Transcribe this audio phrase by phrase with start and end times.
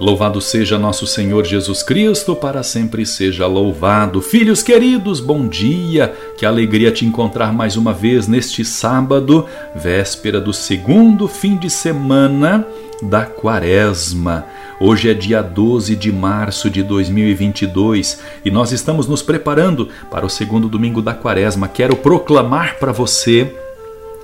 [0.00, 4.22] Louvado seja nosso Senhor Jesus Cristo, para sempre seja louvado.
[4.22, 6.14] Filhos queridos, bom dia!
[6.38, 9.44] Que alegria te encontrar mais uma vez neste sábado,
[9.74, 12.66] véspera do segundo fim de semana
[13.02, 14.46] da Quaresma.
[14.80, 20.30] Hoje é dia 12 de março de 2022 e nós estamos nos preparando para o
[20.30, 21.68] segundo domingo da Quaresma.
[21.68, 23.54] Quero proclamar para você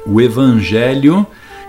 [0.07, 1.27] o Evangelho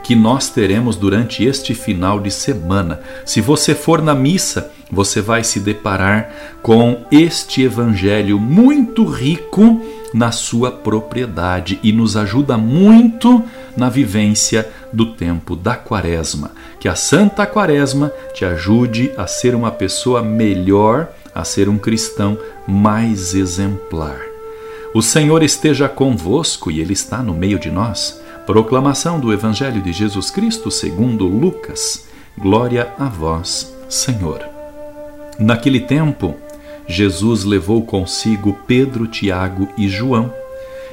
[0.07, 3.02] que nós teremos durante este final de semana.
[3.25, 9.81] Se você for na missa, você vai se deparar com este evangelho muito rico
[10.13, 13.43] na sua propriedade e nos ajuda muito
[13.75, 16.51] na vivência do tempo da Quaresma.
[16.79, 22.37] Que a Santa Quaresma te ajude a ser uma pessoa melhor, a ser um cristão
[22.65, 24.21] mais exemplar.
[24.93, 28.21] O Senhor esteja convosco e Ele está no meio de nós.
[28.48, 32.07] Proclamação do Evangelho de Jesus Cristo segundo Lucas.
[32.37, 34.39] Glória a vós, Senhor.
[35.37, 36.34] Naquele tempo,
[36.87, 40.34] Jesus levou consigo Pedro, Tiago e João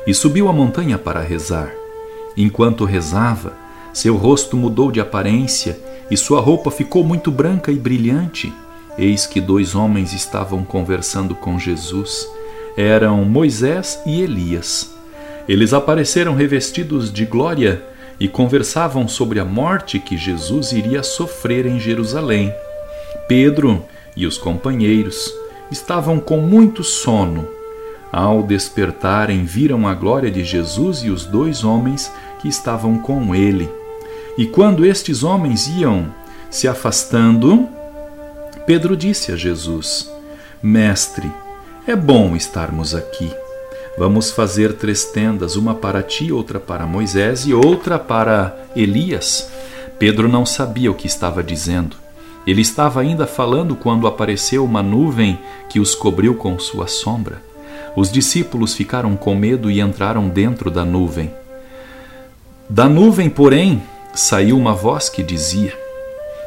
[0.04, 1.72] e subiu a montanha para rezar.
[2.36, 3.52] Enquanto rezava,
[3.92, 5.78] seu rosto mudou de aparência
[6.10, 8.52] e sua roupa ficou muito branca e brilhante.
[8.98, 12.26] Eis que dois homens estavam conversando com Jesus.
[12.76, 14.93] Eram Moisés e Elias
[15.48, 17.82] eles apareceram revestidos de glória
[18.18, 22.52] e conversavam sobre a morte que Jesus iria sofrer em Jerusalém.
[23.28, 23.84] Pedro
[24.16, 25.32] e os companheiros
[25.70, 27.48] estavam com muito sono.
[28.12, 33.68] Ao despertarem, viram a glória de Jesus e os dois homens que estavam com ele.
[34.38, 36.06] E quando estes homens iam
[36.48, 37.68] se afastando,
[38.66, 40.10] Pedro disse a Jesus:
[40.62, 41.30] Mestre,
[41.86, 43.43] é bom estarmos aqui.
[43.96, 49.48] Vamos fazer três tendas, uma para ti, outra para Moisés e outra para Elias.
[50.00, 51.96] Pedro não sabia o que estava dizendo.
[52.44, 55.38] Ele estava ainda falando quando apareceu uma nuvem
[55.68, 57.40] que os cobriu com sua sombra.
[57.94, 61.32] Os discípulos ficaram com medo e entraram dentro da nuvem.
[62.68, 63.80] Da nuvem, porém,
[64.12, 65.72] saiu uma voz que dizia: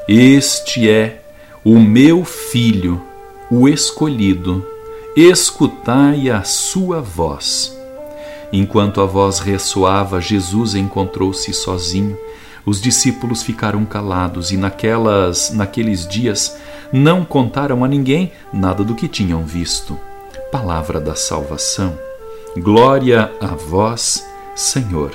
[0.06, 1.22] Este é
[1.64, 3.02] o meu filho,
[3.50, 4.66] o escolhido
[5.18, 7.76] escutai a sua voz.
[8.54, 12.16] Enquanto a voz ressoava, Jesus encontrou-se sozinho.
[12.64, 16.56] Os discípulos ficaram calados e naquelas, naqueles dias
[16.94, 19.98] não contaram a ninguém nada do que tinham visto.
[20.52, 21.98] Palavra da salvação.
[22.56, 24.24] Glória a vós,
[24.56, 25.12] Senhor.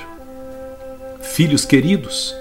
[1.21, 2.35] Filhos queridos,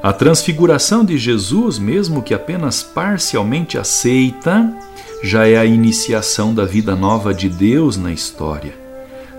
[0.00, 4.72] a transfiguração de Jesus, mesmo que apenas parcialmente aceita,
[5.22, 8.74] já é a iniciação da vida nova de Deus na história.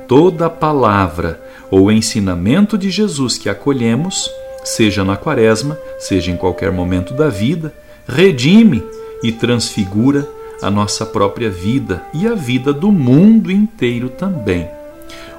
[0.08, 4.30] Toda palavra ou ensinamento de Jesus que acolhemos,
[4.64, 7.74] seja na Quaresma, seja em qualquer momento da vida,
[8.08, 8.82] redime
[9.22, 10.28] e transfigura
[10.62, 14.70] a nossa própria vida e a vida do mundo inteiro também.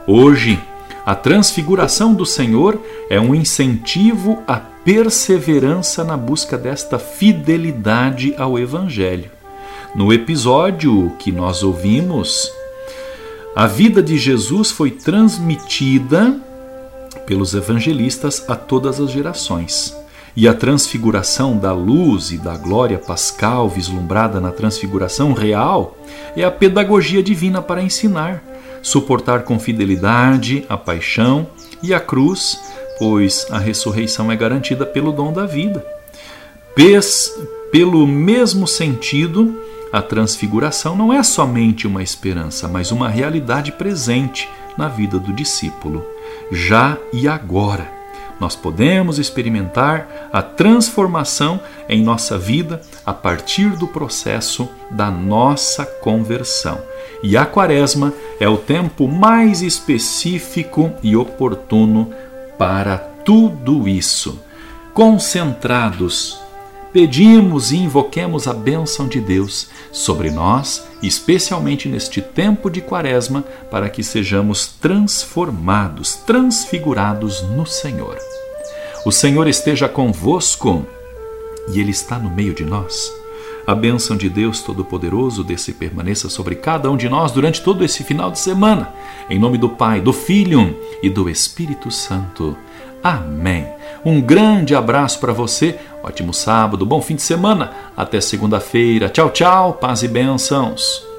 [0.06, 0.60] Hoje,
[1.06, 2.78] a transfiguração do Senhor
[3.08, 9.30] é um incentivo à perseverança na busca desta fidelidade ao Evangelho.
[9.94, 12.52] No episódio que nós ouvimos,
[13.54, 16.36] a vida de Jesus foi transmitida
[17.24, 19.96] pelos evangelistas a todas as gerações.
[20.34, 25.96] E a transfiguração da luz e da glória pascal vislumbrada na transfiguração real
[26.36, 28.42] é a pedagogia divina para ensinar,
[28.82, 31.46] suportar com fidelidade a paixão
[31.80, 32.58] e a cruz,
[32.98, 35.86] pois a ressurreição é garantida pelo dom da vida.
[36.74, 37.32] Pes,
[37.70, 39.56] pelo mesmo sentido,
[39.94, 46.04] a transfiguração não é somente uma esperança, mas uma realidade presente na vida do discípulo,
[46.50, 47.88] já e agora.
[48.40, 56.82] Nós podemos experimentar a transformação em nossa vida a partir do processo da nossa conversão.
[57.22, 62.10] E a Quaresma é o tempo mais específico e oportuno
[62.58, 64.42] para tudo isso.
[64.92, 66.43] Concentrados
[66.94, 73.90] pedimos e invoquemos a bênção de Deus sobre nós, especialmente neste tempo de Quaresma, para
[73.90, 78.16] que sejamos transformados, transfigurados no Senhor.
[79.04, 80.86] O Senhor esteja convosco
[81.72, 83.12] e Ele está no meio de nós.
[83.66, 88.04] A bênção de Deus Todo-Poderoso desse permaneça sobre cada um de nós durante todo esse
[88.04, 88.94] final de semana.
[89.28, 92.56] Em nome do Pai, do Filho e do Espírito Santo.
[93.02, 93.73] Amém.
[94.04, 99.08] Um grande abraço para você, ótimo sábado, bom fim de semana, até segunda-feira.
[99.08, 101.14] Tchau, tchau, paz e bênçãos.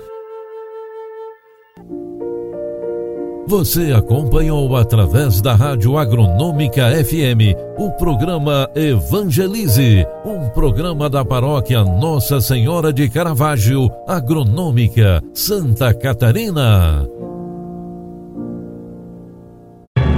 [3.47, 12.41] Você acompanhou através da Rádio Agronômica FM o programa Evangelize, um programa da paróquia Nossa
[12.41, 17.07] Senhora de Caravaggio, Agronômica, Santa Catarina.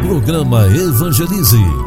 [0.02, 1.87] Programa Evangelize.